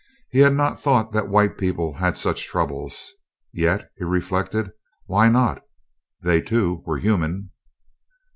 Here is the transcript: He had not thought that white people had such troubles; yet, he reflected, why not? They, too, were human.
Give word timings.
He 0.31 0.39
had 0.39 0.53
not 0.53 0.79
thought 0.81 1.11
that 1.11 1.27
white 1.29 1.59
people 1.59 1.93
had 1.93 2.17
such 2.17 2.47
troubles; 2.47 3.13
yet, 3.53 3.91
he 3.99 4.03
reflected, 4.03 4.71
why 5.05 5.29
not? 5.29 5.63
They, 6.23 6.41
too, 6.41 6.81
were 6.87 6.97
human. 6.97 7.51